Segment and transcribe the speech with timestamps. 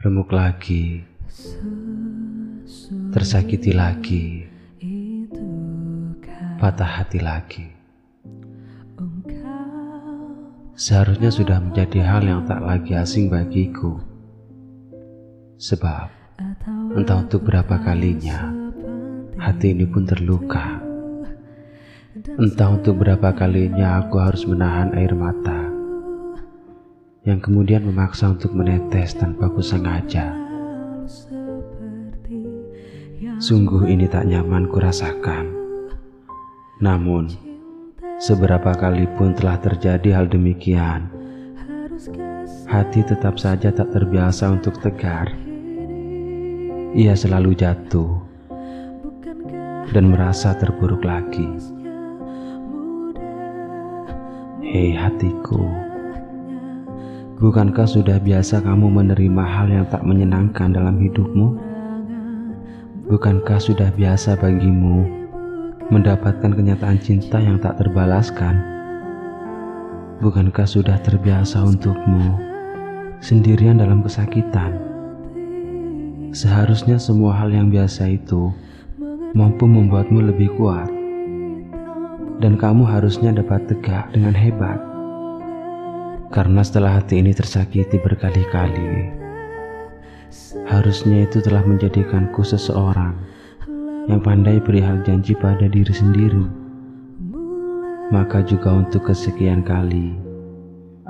[0.00, 1.04] remuk lagi,
[3.12, 4.48] tersakiti lagi,
[6.56, 7.68] patah hati lagi.
[10.72, 14.00] Seharusnya sudah menjadi hal yang tak lagi asing bagiku.
[15.60, 16.08] Sebab,
[16.96, 18.48] entah untuk berapa kalinya,
[19.36, 20.80] hati ini pun terluka.
[22.40, 25.59] Entah untuk berapa kalinya aku harus menahan air mata
[27.24, 30.32] yang kemudian memaksa untuk menetes tanpa kusengaja.
[33.40, 35.52] Sungguh ini tak nyaman kurasakan.
[36.80, 37.28] Namun,
[38.20, 41.12] seberapa kali pun telah terjadi hal demikian,
[42.68, 45.28] hati tetap saja tak terbiasa untuk tegar.
[46.96, 48.12] Ia selalu jatuh
[49.92, 51.48] dan merasa terburuk lagi.
[54.64, 55.89] Hei hatiku,
[57.40, 61.56] bukankah sudah biasa kamu menerima hal yang tak menyenangkan dalam hidupmu?
[63.08, 65.08] Bukankah sudah biasa bagimu
[65.88, 68.60] mendapatkan kenyataan cinta yang tak terbalaskan?
[70.20, 72.36] Bukankah sudah terbiasa untukmu
[73.24, 74.76] sendirian dalam kesakitan?
[76.36, 78.52] Seharusnya semua hal yang biasa itu
[79.32, 80.92] mampu membuatmu lebih kuat,
[82.44, 84.89] dan kamu harusnya dapat tegak dengan hebat.
[86.30, 89.10] Karena setelah hati ini tersakiti berkali-kali,
[90.70, 93.18] harusnya itu telah menjadikanku seseorang
[94.06, 96.46] yang pandai perihal janji pada diri sendiri,
[98.14, 100.14] maka juga untuk kesekian kali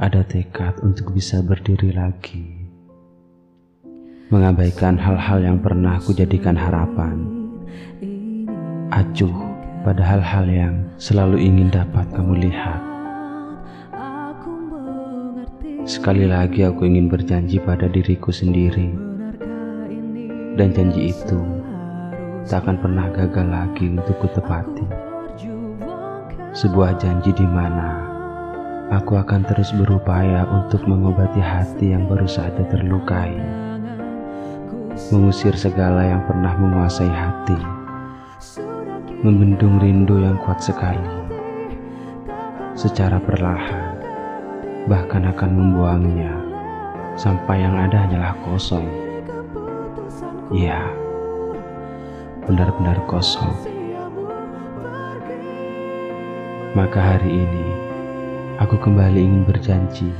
[0.00, 2.56] ada tekad untuk bisa berdiri lagi.
[4.32, 7.28] Mengabaikan hal-hal yang pernah aku jadikan harapan,
[8.88, 9.36] acuh
[9.84, 12.89] pada hal-hal yang selalu ingin dapat kamu lihat.
[15.88, 18.92] Sekali lagi aku ingin berjanji pada diriku sendiri,
[20.60, 21.40] dan janji itu
[22.44, 24.84] tak akan pernah gagal lagi untuk kutepati.
[26.52, 27.96] Sebuah janji di mana
[28.92, 33.32] aku akan terus berupaya untuk mengobati hati yang baru saja terlukai.
[35.08, 37.56] Mengusir segala yang pernah menguasai hati.
[39.24, 41.08] Membendung rindu yang kuat sekali.
[42.76, 43.89] Secara perlahan,
[44.90, 46.34] bahkan akan membuangnya
[47.14, 48.82] sampai yang ada hanyalah kosong.
[50.50, 50.82] Ya,
[52.42, 53.54] benar-benar kosong.
[56.74, 57.66] Maka hari ini
[58.58, 60.10] aku kembali ingin berjanji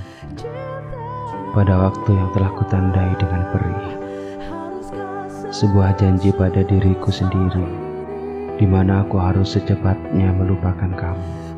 [1.50, 3.90] pada waktu yang telah kutandai dengan perih.
[5.50, 7.66] Sebuah janji pada diriku sendiri,
[8.54, 11.49] di mana aku harus secepatnya melupakan kamu.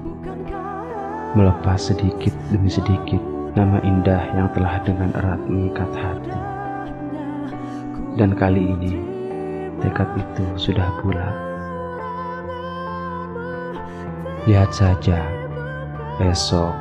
[1.32, 3.16] Melepas sedikit demi sedikit
[3.56, 6.37] nama indah yang telah dengan erat mengikat hati.
[8.20, 9.00] Dan kali ini,
[9.81, 11.32] tekad itu sudah bulat.
[14.44, 15.25] Lihat saja,
[16.20, 16.76] esok,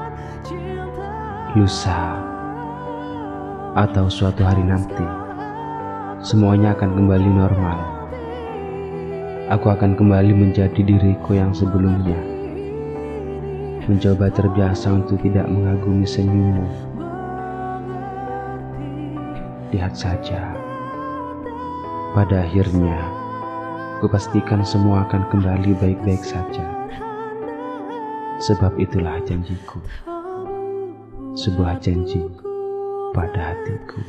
[1.56, 2.20] lusa,
[3.80, 5.08] atau suatu hari nanti,
[6.20, 7.80] semuanya akan kembali normal.
[9.48, 12.31] Aku akan kembali menjadi diriku yang sebelumnya.
[13.90, 16.70] Mencoba terbiasa untuk tidak mengagumi senyummu.
[19.74, 20.54] Lihat saja
[22.14, 23.02] pada akhirnya,
[24.04, 26.68] kupastikan semua akan kembali baik-baik saja.
[28.44, 29.82] Sebab itulah janjiku.
[31.34, 32.22] Sebuah janji
[33.18, 34.04] pada hatiku.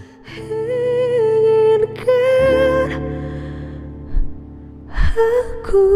[5.13, 5.87] Aku